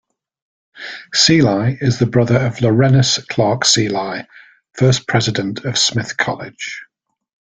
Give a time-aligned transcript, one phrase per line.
[1.13, 4.25] Seelye is the brother of Laurenus Clark Seelye,
[4.73, 6.83] first president of Smith College.